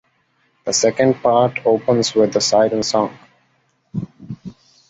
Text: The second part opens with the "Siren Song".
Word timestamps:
The 0.65 0.73
second 0.73 1.21
part 1.21 1.59
opens 1.63 2.15
with 2.15 2.33
the 2.33 2.41
"Siren 2.41 2.81
Song". 2.81 3.15